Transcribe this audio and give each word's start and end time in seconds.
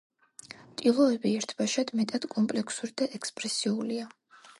ტილოები 0.81 1.33
ერთბაშად, 1.39 1.93
მეტად 1.99 2.25
კომპლექსური 2.37 2.95
და 3.03 3.09
ექსპრესიულია. 3.21 4.09